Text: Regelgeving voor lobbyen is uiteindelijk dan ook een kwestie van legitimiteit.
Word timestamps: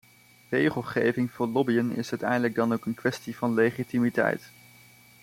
Regelgeving 0.49 1.31
voor 1.31 1.47
lobbyen 1.47 1.95
is 1.95 2.09
uiteindelijk 2.11 2.55
dan 2.55 2.73
ook 2.73 2.85
een 2.85 2.93
kwestie 2.93 3.35
van 3.37 3.53
legitimiteit. 3.53 4.43